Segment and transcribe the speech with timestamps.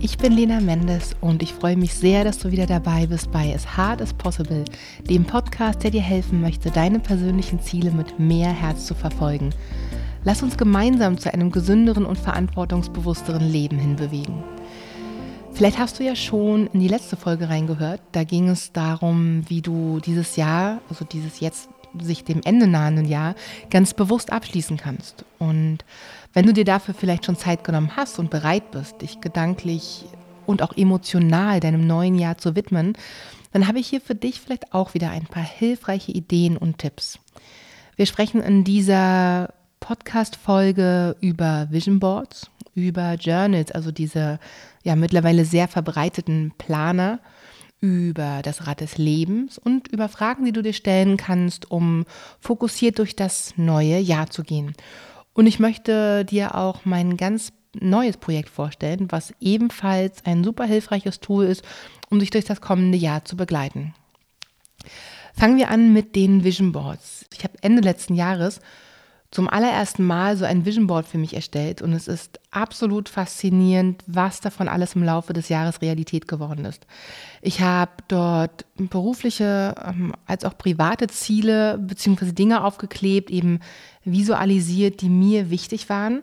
[0.00, 3.54] Ich bin Lena Mendes und ich freue mich sehr, dass du wieder dabei bist bei
[3.54, 4.64] As Hard as Possible,
[5.08, 9.50] dem Podcast, der dir helfen möchte, deine persönlichen Ziele mit mehr Herz zu verfolgen.
[10.24, 14.44] Lass uns gemeinsam zu einem gesünderen und verantwortungsbewussteren Leben hinbewegen.
[15.52, 18.00] Vielleicht hast du ja schon in die letzte Folge reingehört.
[18.12, 21.68] Da ging es darum, wie du dieses Jahr, also dieses jetzt
[22.00, 23.34] sich dem Ende nahenden Jahr,
[23.70, 25.24] ganz bewusst abschließen kannst.
[25.38, 25.78] Und
[26.32, 30.04] wenn du dir dafür vielleicht schon Zeit genommen hast und bereit bist, dich gedanklich
[30.46, 32.94] und auch emotional deinem neuen Jahr zu widmen,
[33.52, 37.18] dann habe ich hier für dich vielleicht auch wieder ein paar hilfreiche Ideen und Tipps.
[37.96, 44.38] Wir sprechen in dieser Podcast-Folge über Vision Boards, über Journals, also diese
[44.82, 47.18] ja mittlerweile sehr verbreiteten Planer,
[47.82, 52.06] über das Rad des Lebens und über Fragen, die du dir stellen kannst, um
[52.40, 54.72] fokussiert durch das neue Jahr zu gehen.
[55.34, 61.18] Und ich möchte dir auch mein ganz neues Projekt vorstellen, was ebenfalls ein super hilfreiches
[61.20, 61.64] Tool ist,
[62.08, 63.94] um dich durch das kommende Jahr zu begleiten.
[65.34, 67.26] Fangen wir an mit den Vision Boards.
[67.32, 68.60] Ich habe Ende letzten Jahres
[69.32, 74.04] zum allerersten Mal so ein Vision Board für mich erstellt und es ist absolut faszinierend,
[74.06, 76.86] was davon alles im Laufe des Jahres Realität geworden ist.
[77.40, 82.32] Ich habe dort berufliche ähm, als auch private Ziele bzw.
[82.32, 83.60] Dinge aufgeklebt, eben
[84.04, 86.22] visualisiert, die mir wichtig waren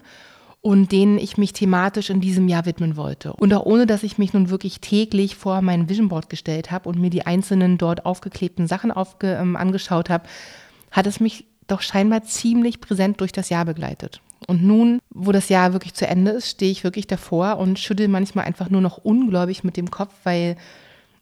[0.61, 3.33] und denen ich mich thematisch in diesem Jahr widmen wollte.
[3.33, 6.87] Und auch ohne, dass ich mich nun wirklich täglich vor mein Vision Board gestellt habe
[6.87, 10.25] und mir die einzelnen dort aufgeklebten Sachen aufge, ähm, angeschaut habe,
[10.91, 14.21] hat es mich doch scheinbar ziemlich präsent durch das Jahr begleitet.
[14.47, 18.07] Und nun, wo das Jahr wirklich zu Ende ist, stehe ich wirklich davor und schüttel
[18.07, 20.55] manchmal einfach nur noch ungläubig mit dem Kopf, weil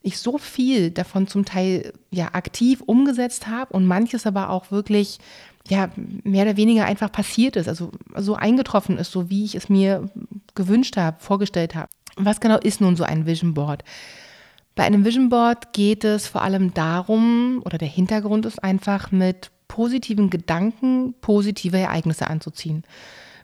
[0.02, 5.20] ich so viel davon zum Teil ja aktiv umgesetzt habe und manches aber auch wirklich
[5.67, 5.89] ja
[6.23, 10.10] mehr oder weniger einfach passiert ist, also so eingetroffen ist, so wie ich es mir
[10.55, 11.89] gewünscht habe, vorgestellt habe.
[12.16, 13.83] Was genau ist nun so ein Vision Board?
[14.76, 19.52] Bei einem Vision Board geht es vor allem darum, oder der Hintergrund ist einfach mit
[19.67, 22.83] positiven Gedanken positive Ereignisse anzuziehen.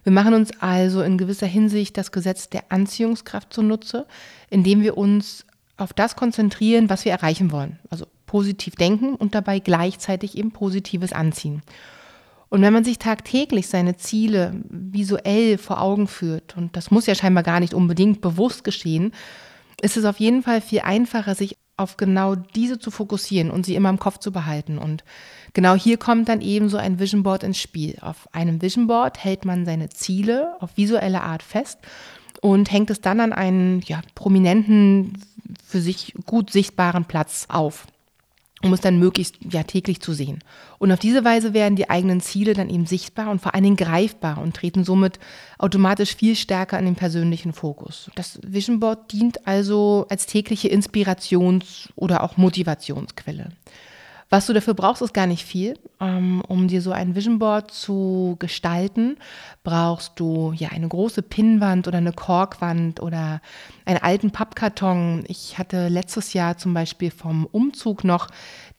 [0.04, 4.06] Wir machen uns also in gewisser Hinsicht das Gesetz der Anziehungskraft zunutze,
[4.50, 5.46] indem wir uns
[5.78, 7.80] auf das konzentrieren, was wir erreichen wollen.
[7.90, 11.62] Also positiv denken und dabei gleichzeitig eben Positives anziehen.
[12.50, 17.16] Und wenn man sich tagtäglich seine Ziele visuell vor Augen führt, und das muss ja
[17.16, 19.12] scheinbar gar nicht unbedingt bewusst geschehen,
[19.82, 23.76] ist es auf jeden Fall viel einfacher, sich auf genau diese zu fokussieren und sie
[23.76, 24.78] immer im Kopf zu behalten.
[24.78, 25.04] Und
[25.54, 27.98] genau hier kommt dann eben so ein Vision Board ins Spiel.
[28.02, 31.80] Auf einem Vision Board hält man seine Ziele auf visuelle Art fest
[32.42, 35.24] und hängt es dann an einen ja, prominenten,
[35.66, 37.88] für sich gut sichtbaren Platz auf
[38.64, 40.40] um es dann möglichst ja, täglich zu sehen.
[40.80, 43.76] Und auf diese Weise werden die eigenen Ziele dann eben sichtbar und vor allen Dingen
[43.76, 45.20] greifbar und treten somit
[45.58, 48.10] automatisch viel stärker an den persönlichen Fokus.
[48.16, 53.52] Das Vision Board dient also als tägliche Inspirations- oder auch Motivationsquelle.
[54.34, 55.78] Was du dafür brauchst, ist gar nicht viel.
[56.02, 59.18] Ähm, um dir so ein Vision Board zu gestalten,
[59.64, 63.42] brauchst du ja eine große Pinnwand oder eine Korkwand oder
[63.86, 65.24] einen alten Pappkarton.
[65.28, 68.28] Ich hatte letztes Jahr zum Beispiel vom Umzug noch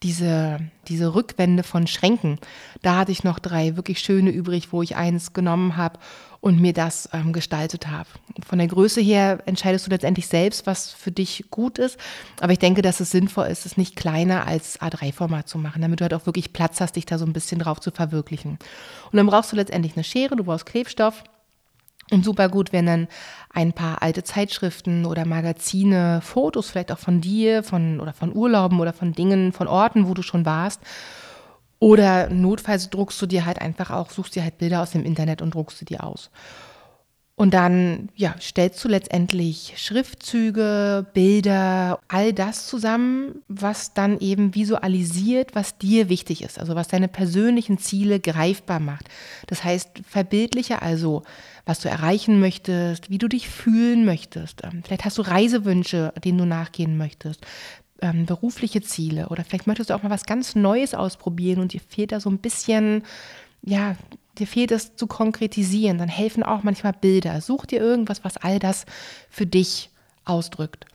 [0.03, 2.37] diese, diese Rückwände von Schränken.
[2.81, 5.99] Da hatte ich noch drei wirklich schöne übrig, wo ich eins genommen habe
[6.41, 8.09] und mir das ähm, gestaltet habe.
[8.45, 11.99] Von der Größe her entscheidest du letztendlich selbst, was für dich gut ist.
[12.39, 15.99] Aber ich denke, dass es sinnvoll ist, es nicht kleiner als A3-Format zu machen, damit
[15.99, 18.59] du halt auch wirklich Platz hast, dich da so ein bisschen drauf zu verwirklichen.
[19.11, 21.23] Und dann brauchst du letztendlich eine Schere, du brauchst Klebstoff.
[22.11, 23.07] Und super gut wären dann
[23.51, 28.79] ein paar alte Zeitschriften oder Magazine, Fotos vielleicht auch von dir, von oder von Urlauben
[28.79, 30.81] oder von Dingen, von Orten, wo du schon warst.
[31.85, 35.43] Oder notfalls druckst du dir halt einfach auch, suchst dir halt Bilder aus dem Internet
[35.43, 36.31] und druckst sie dir aus.
[37.35, 45.53] Und dann ja, stellst du letztendlich Schriftzüge, Bilder, all das zusammen, was dann eben visualisiert,
[45.53, 49.07] was dir wichtig ist, also was deine persönlichen Ziele greifbar macht.
[49.45, 51.21] Das heißt, verbildliche also,
[51.67, 54.63] was du erreichen möchtest, wie du dich fühlen möchtest.
[54.63, 57.45] Ähm, vielleicht hast du Reisewünsche, denen du nachgehen möchtest
[58.01, 61.81] ähm, berufliche Ziele oder vielleicht möchtest du auch mal was ganz Neues ausprobieren und dir
[61.81, 63.03] fehlt da so ein bisschen,
[63.61, 63.95] ja,
[64.37, 67.41] dir fehlt es zu konkretisieren, dann helfen auch manchmal Bilder.
[67.41, 68.85] Such dir irgendwas, was all das
[69.29, 69.89] für dich
[70.25, 70.85] ausdrückt.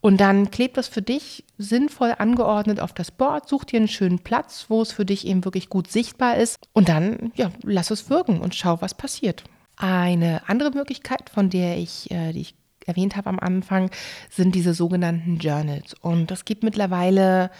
[0.00, 4.18] Und dann klebt das für dich sinnvoll angeordnet auf das Board, such dir einen schönen
[4.20, 8.08] Platz, wo es für dich eben wirklich gut sichtbar ist und dann ja, lass es
[8.10, 9.42] wirken und schau, was passiert.
[9.76, 12.54] Eine andere Möglichkeit, von der ich, äh, die ich
[12.86, 13.90] erwähnt habe am Anfang,
[14.30, 15.94] sind diese sogenannten Journals.
[15.94, 17.50] Und es gibt mittlerweile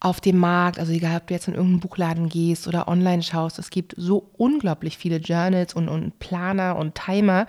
[0.00, 3.58] auf dem Markt, also egal ob du jetzt in irgendeinen Buchladen gehst oder online schaust,
[3.58, 7.46] es gibt so unglaublich viele Journals und, und Planer und Timer,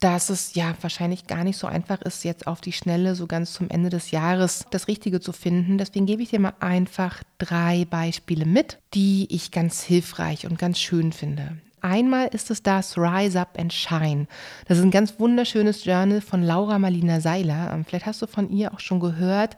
[0.00, 3.52] dass es ja wahrscheinlich gar nicht so einfach ist, jetzt auf die Schnelle so ganz
[3.52, 5.78] zum Ende des Jahres das Richtige zu finden.
[5.78, 10.80] Deswegen gebe ich dir mal einfach drei Beispiele mit, die ich ganz hilfreich und ganz
[10.80, 11.58] schön finde.
[11.82, 14.26] Einmal ist es das Rise Up and Shine.
[14.66, 17.72] Das ist ein ganz wunderschönes Journal von Laura Marlina Seiler.
[17.74, 19.56] Ähm, vielleicht hast du von ihr auch schon gehört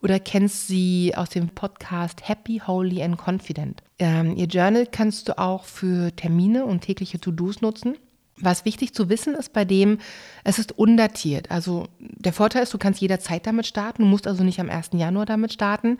[0.00, 3.82] oder kennst sie aus dem Podcast Happy, Holy and Confident.
[3.98, 7.96] Ähm, ihr Journal kannst du auch für Termine und tägliche To-Dos nutzen.
[8.36, 9.98] Was wichtig zu wissen ist bei dem,
[10.42, 11.50] es ist undatiert.
[11.52, 14.90] Also der Vorteil ist, du kannst jederzeit damit starten, du musst also nicht am 1.
[14.94, 15.98] Januar damit starten,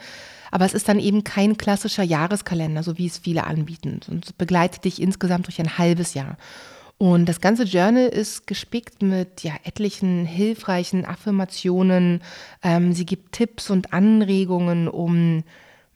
[0.51, 4.01] aber es ist dann eben kein klassischer Jahreskalender, so wie es viele anbieten.
[4.25, 6.37] Es begleitet dich insgesamt durch ein halbes Jahr.
[6.99, 12.23] Und das ganze Journal ist gespickt mit ja, etlichen hilfreichen Affirmationen.
[12.63, 15.43] Ähm, sie gibt Tipps und Anregungen, um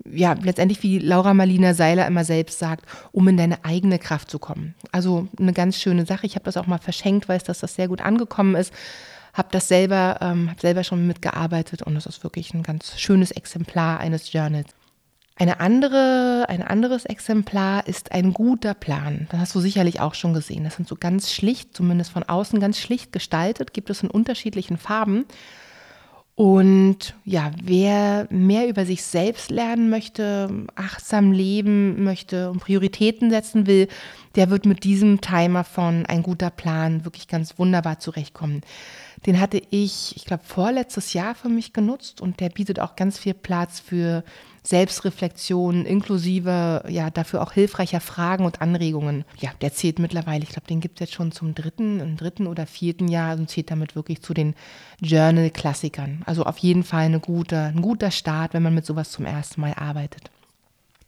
[0.04, 4.38] ja, letztendlich, wie Laura Marlina Seiler immer selbst sagt, um in deine eigene Kraft zu
[4.38, 4.74] kommen.
[4.92, 6.26] Also eine ganz schöne Sache.
[6.26, 8.72] Ich habe das auch mal verschenkt, weiß, dass das sehr gut angekommen ist.
[9.34, 13.30] Habe das selber, ähm, habe selber schon mitgearbeitet und es ist wirklich ein ganz schönes
[13.30, 14.68] Exemplar eines Journals.
[15.36, 19.28] Eine andere, ein anderes Exemplar ist ein guter Plan.
[19.30, 20.64] Das hast du sicherlich auch schon gesehen.
[20.64, 24.78] Das sind so ganz schlicht, zumindest von außen ganz schlicht gestaltet, gibt es in unterschiedlichen
[24.78, 25.26] Farben.
[26.38, 33.66] Und ja, wer mehr über sich selbst lernen möchte, achtsam leben möchte und Prioritäten setzen
[33.66, 33.88] will,
[34.36, 38.60] der wird mit diesem Timer von ein guter Plan wirklich ganz wunderbar zurechtkommen.
[39.26, 43.18] Den hatte ich, ich glaube, vorletztes Jahr für mich genutzt und der bietet auch ganz
[43.18, 44.22] viel Platz für
[44.68, 49.24] Selbstreflexion inklusive ja dafür auch hilfreicher Fragen und Anregungen.
[49.40, 52.46] Ja, der zählt mittlerweile, ich glaube, den gibt es jetzt schon zum dritten, im dritten
[52.46, 54.54] oder vierten Jahr und zählt damit wirklich zu den
[55.00, 56.22] Journal-Klassikern.
[56.26, 59.62] Also auf jeden Fall eine gute, ein guter Start, wenn man mit sowas zum ersten
[59.62, 60.30] Mal arbeitet.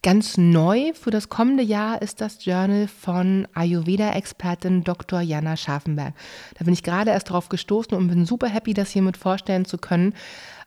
[0.02, 5.20] Ganz neu für das kommende Jahr ist das Journal von Ayurveda-Expertin Dr.
[5.20, 6.14] Jana Scharfenberg.
[6.58, 9.76] Da bin ich gerade erst drauf gestoßen und bin super happy, das hiermit vorstellen zu
[9.76, 10.14] können.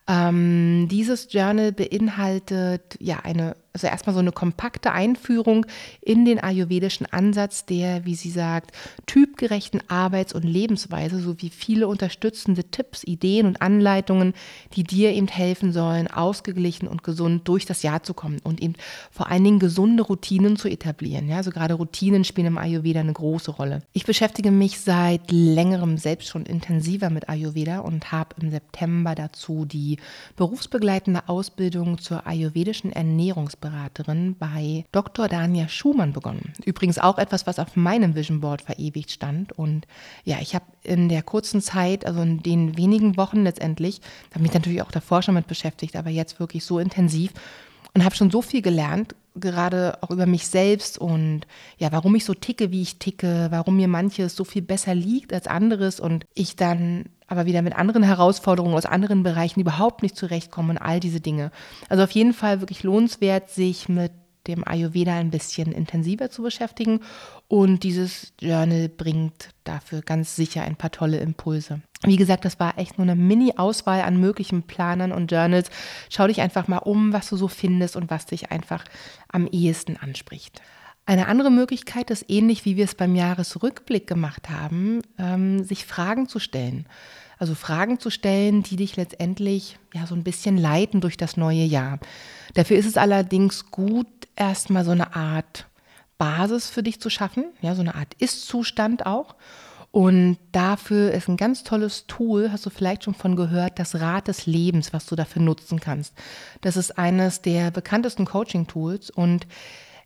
[0.07, 5.65] Ähm, dieses Journal beinhaltet ja eine also erstmal so eine kompakte Einführung
[5.99, 8.71] in den ayurvedischen Ansatz der, wie sie sagt,
[9.07, 14.35] typgerechten Arbeits- und Lebensweise sowie viele unterstützende Tipps, Ideen und Anleitungen,
[14.75, 18.75] die dir eben helfen sollen, ausgeglichen und gesund durch das Jahr zu kommen und eben
[19.09, 21.27] vor allen Dingen gesunde Routinen zu etablieren.
[21.27, 23.81] Ja, also gerade Routinen spielen im Ayurveda eine große Rolle.
[23.93, 29.65] Ich beschäftige mich seit längerem selbst schon intensiver mit Ayurveda und habe im September dazu
[29.65, 29.97] die
[30.35, 35.27] berufsbegleitende Ausbildung zur ayurvedischen Ernährungsberatung Ernährungsberaterin bei Dr.
[35.27, 36.53] Dania Schumann begonnen.
[36.65, 39.51] Übrigens auch etwas, was auf meinem Vision Board verewigt stand.
[39.53, 39.87] Und
[40.23, 44.01] ja, ich habe in der kurzen Zeit, also in den wenigen Wochen letztendlich,
[44.31, 47.31] habe mich natürlich auch davor schon mit beschäftigt, aber jetzt wirklich so intensiv
[47.93, 51.41] und habe schon so viel gelernt, gerade auch über mich selbst und
[51.77, 55.33] ja, warum ich so ticke, wie ich ticke, warum mir manches so viel besser liegt
[55.33, 60.15] als anderes und ich dann aber wieder mit anderen Herausforderungen aus anderen Bereichen überhaupt nicht
[60.15, 61.51] zurechtkomme und all diese Dinge.
[61.89, 64.11] Also auf jeden Fall wirklich lohnenswert, sich mit
[64.47, 67.01] dem Ayurveda ein bisschen intensiver zu beschäftigen.
[67.47, 71.81] Und dieses Journal bringt dafür ganz sicher ein paar tolle Impulse.
[72.03, 75.69] Wie gesagt, das war echt nur eine Mini-Auswahl an möglichen Planern und Journals.
[76.09, 78.83] Schau dich einfach mal um, was du so findest und was dich einfach
[79.29, 80.61] am ehesten anspricht.
[81.05, 86.29] Eine andere Möglichkeit ist ähnlich, wie wir es beim Jahresrückblick gemacht haben, ähm, sich Fragen
[86.29, 86.85] zu stellen.
[87.43, 91.65] Also Fragen zu stellen, die dich letztendlich ja so ein bisschen leiten durch das neue
[91.65, 91.99] Jahr.
[92.53, 94.07] Dafür ist es allerdings gut,
[94.37, 95.67] erstmal so eine Art
[96.17, 99.35] Basis für dich zu schaffen, ja, so eine Art Ist-Zustand auch.
[99.91, 104.29] Und dafür ist ein ganz tolles Tool, hast du vielleicht schon von gehört, das Rad
[104.29, 106.13] des Lebens, was du dafür nutzen kannst.
[106.61, 109.47] Das ist eines der bekanntesten Coaching-Tools und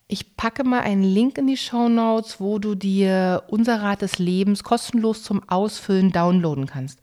[0.07, 4.19] ich packe mal einen Link in die Show Notes, wo du dir unser Rat des
[4.19, 6.99] Lebens kostenlos zum Ausfüllen downloaden kannst.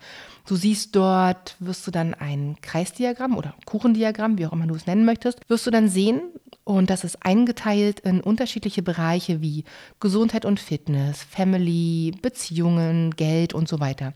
[0.46, 4.86] Du siehst dort, wirst du dann ein Kreisdiagramm oder Kuchendiagramm, wie auch immer du es
[4.86, 6.22] nennen möchtest, wirst du dann sehen.
[6.64, 9.64] Und das ist eingeteilt in unterschiedliche Bereiche wie
[10.00, 14.14] Gesundheit und Fitness, Family, Beziehungen, Geld und so weiter.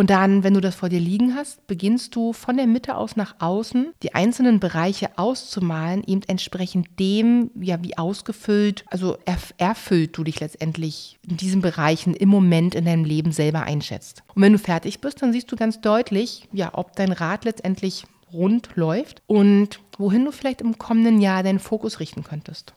[0.00, 3.16] Und dann, wenn du das vor dir liegen hast, beginnst du von der Mitte aus
[3.16, 10.16] nach außen die einzelnen Bereiche auszumalen, eben entsprechend dem, ja, wie ausgefüllt, also erf erfüllt
[10.16, 14.22] du dich letztendlich in diesen Bereichen im Moment in deinem Leben selber einschätzt.
[14.34, 18.06] Und wenn du fertig bist, dann siehst du ganz deutlich, ja, ob dein Rad letztendlich
[18.32, 22.72] rund läuft und wohin du vielleicht im kommenden Jahr deinen Fokus richten könntest.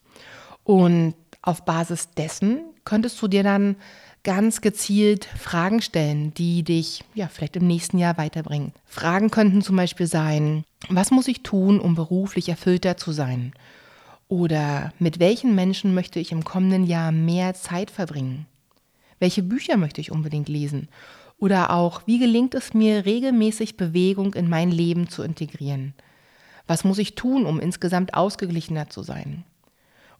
[0.65, 3.77] Und auf Basis dessen könntest du dir dann
[4.23, 8.73] ganz gezielt Fragen stellen, die dich ja vielleicht im nächsten Jahr weiterbringen.
[8.85, 13.53] Fragen könnten zum Beispiel sein, was muss ich tun, um beruflich erfüllter zu sein?
[14.29, 18.47] Oder mit welchen Menschen möchte ich im kommenden Jahr mehr Zeit verbringen?
[19.19, 20.87] Welche Bücher möchte ich unbedingt lesen?
[21.37, 25.93] Oder auch, wie gelingt es mir, regelmäßig Bewegung in mein Leben zu integrieren?
[26.67, 29.43] Was muss ich tun, um insgesamt ausgeglichener zu sein?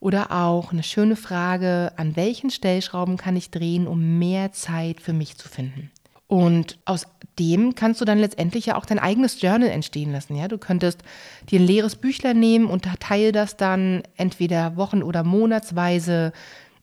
[0.03, 5.13] Oder auch eine schöne Frage, an welchen Stellschrauben kann ich drehen, um mehr Zeit für
[5.13, 5.91] mich zu finden?
[6.27, 7.07] Und aus
[7.39, 10.36] dem kannst du dann letztendlich ja auch dein eigenes Journal entstehen lassen.
[10.36, 10.50] Ja?
[10.50, 11.03] Du könntest
[11.50, 16.33] dir ein leeres Büchlein nehmen und teile das dann entweder wochen- oder monatsweise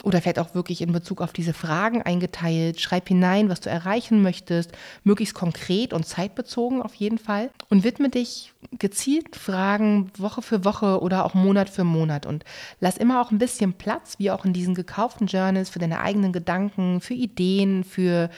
[0.04, 2.80] oder vielleicht auch wirklich in Bezug auf diese Fragen eingeteilt.
[2.80, 4.72] Schreib hinein, was du erreichen möchtest,
[5.04, 7.50] möglichst konkret und zeitbezogen auf jeden Fall.
[7.68, 12.26] Und widme dich gezielt Fragen Woche für Woche oder auch Monat für Monat.
[12.26, 12.44] Und
[12.80, 16.32] lass immer auch ein bisschen Platz, wie auch in diesen gekauften Journals, für deine eigenen
[16.32, 18.30] Gedanken, für Ideen, für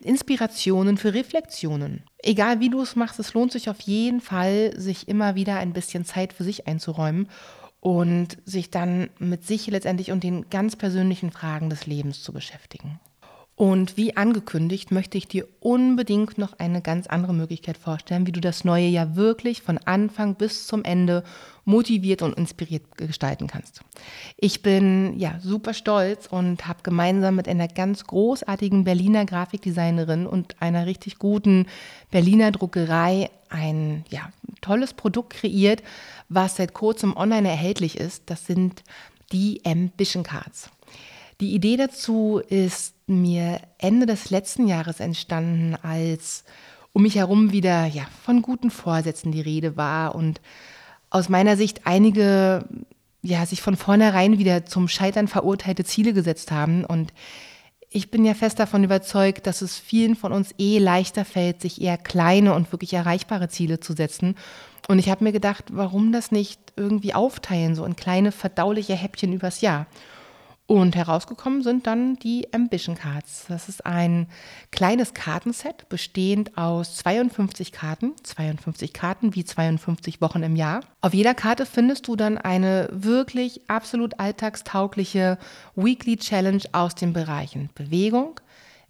[0.00, 2.04] Inspirationen, für Reflexionen.
[2.22, 5.72] Egal wie du es machst, es lohnt sich auf jeden Fall, sich immer wieder ein
[5.72, 7.28] bisschen Zeit für sich einzuräumen
[7.80, 13.00] und sich dann mit sich letztendlich und den ganz persönlichen Fragen des Lebens zu beschäftigen.
[13.60, 18.40] Und wie angekündigt, möchte ich dir unbedingt noch eine ganz andere Möglichkeit vorstellen, wie du
[18.40, 21.24] das neue Jahr wirklich von Anfang bis zum Ende
[21.66, 23.82] motiviert und inspiriert gestalten kannst.
[24.38, 30.56] Ich bin ja super stolz und habe gemeinsam mit einer ganz großartigen Berliner Grafikdesignerin und
[30.62, 31.66] einer richtig guten
[32.10, 35.82] Berliner Druckerei ein ja, tolles Produkt kreiert,
[36.30, 38.22] was seit kurzem online erhältlich ist.
[38.24, 38.82] Das sind
[39.32, 40.70] die Ambition Cards.
[41.40, 46.44] Die Idee dazu ist mir Ende des letzten Jahres entstanden, als
[46.92, 50.40] um mich herum wieder ja, von guten Vorsätzen die Rede war und
[51.08, 52.64] aus meiner Sicht einige
[53.22, 56.84] ja, sich von vornherein wieder zum Scheitern verurteilte Ziele gesetzt haben.
[56.84, 57.12] Und
[57.90, 61.82] ich bin ja fest davon überzeugt, dass es vielen von uns eh leichter fällt, sich
[61.82, 64.36] eher kleine und wirklich erreichbare Ziele zu setzen.
[64.88, 69.32] Und ich habe mir gedacht, warum das nicht irgendwie aufteilen, so in kleine verdauliche Häppchen
[69.32, 69.86] übers Jahr.
[70.70, 73.46] Und herausgekommen sind dann die Ambition Cards.
[73.48, 74.28] Das ist ein
[74.70, 80.82] kleines Kartenset bestehend aus 52 Karten, 52 Karten wie 52 Wochen im Jahr.
[81.00, 85.38] Auf jeder Karte findest du dann eine wirklich absolut alltagstaugliche
[85.74, 88.38] Weekly Challenge aus den Bereichen Bewegung,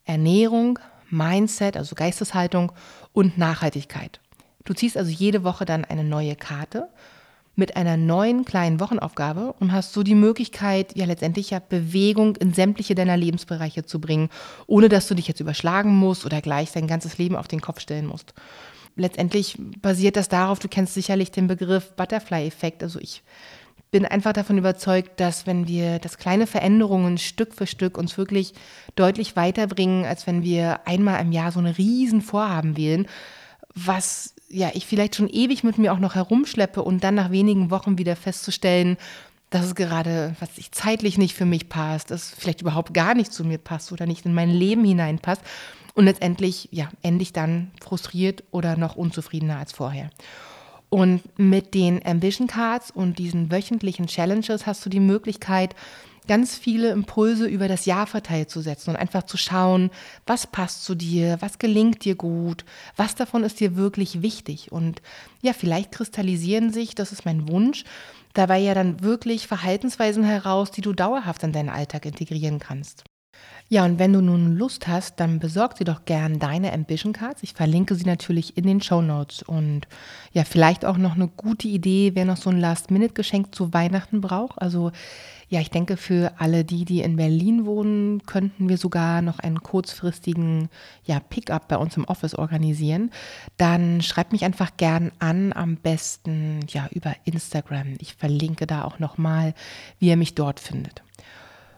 [0.04, 2.72] Ernährung, Mindset, also Geisteshaltung
[3.14, 4.20] und Nachhaltigkeit.
[4.66, 6.90] Du ziehst also jede Woche dann eine neue Karte
[7.60, 12.54] mit einer neuen kleinen Wochenaufgabe und hast so die Möglichkeit, ja letztendlich ja Bewegung in
[12.54, 14.30] sämtliche deiner Lebensbereiche zu bringen,
[14.66, 17.78] ohne dass du dich jetzt überschlagen musst oder gleich dein ganzes Leben auf den Kopf
[17.78, 18.34] stellen musst.
[18.96, 22.82] Letztendlich basiert das darauf, du kennst sicherlich den Begriff Butterfly-Effekt.
[22.82, 23.22] Also ich
[23.90, 28.54] bin einfach davon überzeugt, dass wenn wir das kleine Veränderungen Stück für Stück uns wirklich
[28.96, 33.06] deutlich weiterbringen, als wenn wir einmal im Jahr so eine riesen Vorhaben wählen,
[33.74, 37.70] was ja, ich vielleicht schon ewig mit mir auch noch herumschleppe und dann nach wenigen
[37.70, 38.96] Wochen wieder festzustellen,
[39.50, 43.32] dass es gerade, was ich zeitlich nicht für mich passt, dass vielleicht überhaupt gar nicht
[43.32, 45.42] zu mir passt oder nicht in mein Leben hineinpasst.
[45.94, 50.10] Und letztendlich, ja, ende ich dann frustriert oder noch unzufriedener als vorher.
[50.88, 55.74] Und mit den Ambition Cards und diesen wöchentlichen Challenges hast du die Möglichkeit,
[56.30, 59.90] ganz viele Impulse über das Jahr verteilt zu setzen und einfach zu schauen,
[60.26, 64.70] was passt zu dir, was gelingt dir gut, was davon ist dir wirklich wichtig.
[64.70, 65.02] Und
[65.42, 67.82] ja, vielleicht kristallisieren sich, das ist mein Wunsch,
[68.32, 73.02] dabei ja dann wirklich Verhaltensweisen heraus, die du dauerhaft in deinen Alltag integrieren kannst.
[73.72, 77.44] Ja, und wenn du nun Lust hast, dann besorg dir doch gern deine Ambition Cards.
[77.44, 79.44] Ich verlinke sie natürlich in den Show Notes.
[79.44, 79.86] Und
[80.32, 84.60] ja, vielleicht auch noch eine gute Idee, wer noch so ein Last-Minute-Geschenk zu Weihnachten braucht.
[84.60, 84.90] Also
[85.50, 89.62] ja, ich denke, für alle die, die in Berlin wohnen, könnten wir sogar noch einen
[89.62, 90.68] kurzfristigen
[91.04, 93.12] ja, Pickup bei uns im Office organisieren.
[93.56, 97.94] Dann schreibt mich einfach gern an, am besten ja über Instagram.
[98.00, 99.54] Ich verlinke da auch nochmal,
[100.00, 101.02] wie ihr mich dort findet.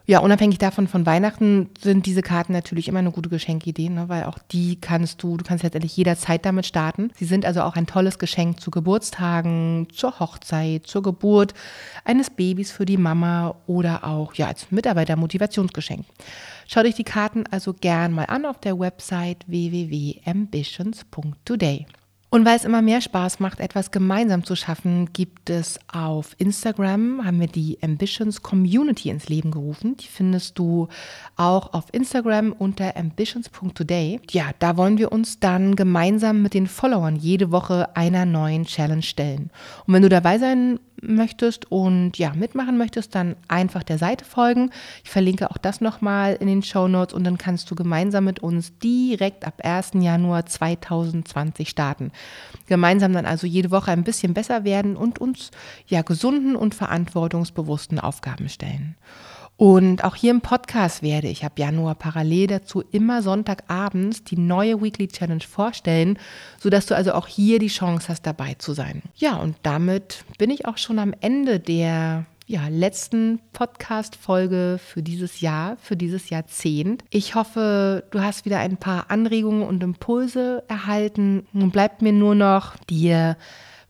[0.05, 4.09] Ja, unabhängig davon von Weihnachten sind diese Karten natürlich immer eine gute Geschenkidee, ne?
[4.09, 7.13] weil auch die kannst du, du kannst letztendlich jederzeit damit starten.
[7.17, 11.55] Sie sind also auch ein tolles Geschenk zu Geburtstagen, zur Hochzeit, zur Geburt
[12.05, 16.05] eines Babys für die Mama oder auch ja als Mitarbeiter-Motivationsgeschenk.
[16.67, 21.87] Schau dich die Karten also gern mal an auf der Website www.ambitions.today.
[22.35, 27.27] Und weil es immer mehr Spaß macht, etwas gemeinsam zu schaffen, gibt es auf Instagram,
[27.27, 29.99] haben wir die Ambitions Community ins Leben gerufen.
[29.99, 30.89] Die findest du
[31.37, 34.19] auch auf Instagram unter ambitions.today.
[34.31, 39.03] Ja, da wollen wir uns dann gemeinsam mit den Followern jede Woche einer neuen Challenge
[39.03, 39.51] stellen.
[39.87, 44.71] Und wenn du dabei sein möchtest und ja, mitmachen möchtest, dann einfach der Seite folgen.
[45.05, 48.41] Ich verlinke auch das nochmal in den Show Notes und dann kannst du gemeinsam mit
[48.41, 49.93] uns direkt ab 1.
[49.95, 52.13] Januar 2020 starten.
[52.67, 55.51] Gemeinsam dann also jede Woche ein bisschen besser werden und uns
[55.87, 58.97] ja gesunden und verantwortungsbewussten Aufgaben stellen.
[59.57, 64.83] Und auch hier im Podcast werde ich ab Januar parallel dazu immer Sonntagabends die neue
[64.83, 66.19] Weekly Challenge vorstellen,
[66.59, 69.03] sodass du also auch hier die Chance hast, dabei zu sein.
[69.15, 75.41] Ja, und damit bin ich auch schon am Ende der ja, letzten Podcast-Folge für dieses
[75.41, 77.05] Jahr, für dieses Jahrzehnt.
[77.11, 81.47] Ich hoffe, du hast wieder ein paar Anregungen und Impulse erhalten.
[81.53, 83.37] Nun bleibt mir nur noch dir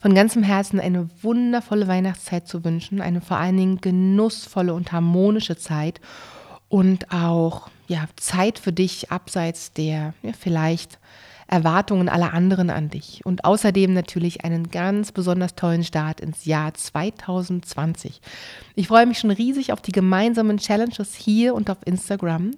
[0.03, 5.57] von ganzem Herzen eine wundervolle Weihnachtszeit zu wünschen, eine vor allen Dingen genussvolle und harmonische
[5.57, 6.01] Zeit
[6.69, 10.99] und auch ja, Zeit für dich abseits der ja, vielleicht
[11.47, 13.21] Erwartungen aller anderen an dich.
[13.25, 18.21] Und außerdem natürlich einen ganz besonders tollen Start ins Jahr 2020.
[18.75, 22.53] Ich freue mich schon riesig auf die gemeinsamen Challenges hier und auf Instagram.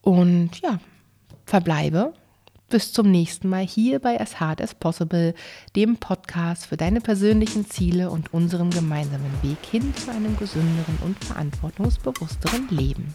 [0.00, 0.80] Und ja,
[1.46, 2.14] verbleibe
[2.72, 5.34] bis zum nächsten Mal hier bei As Hard as Possible,
[5.76, 11.22] dem Podcast für deine persönlichen Ziele und unseren gemeinsamen Weg hin zu einem gesünderen und
[11.22, 13.14] verantwortungsbewussteren Leben.